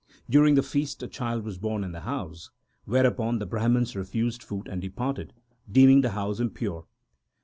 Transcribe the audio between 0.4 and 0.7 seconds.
the